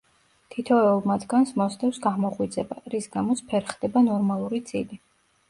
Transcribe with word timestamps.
თითოეულ 0.53 1.03
მათგანს 1.11 1.51
მოსდევს 1.61 1.99
გამოღვიძება, 2.07 2.79
რის 2.95 3.09
გამოც 3.19 3.45
ფერხდება 3.53 4.05
ნორმალური 4.09 4.65
ძილი. 4.73 5.01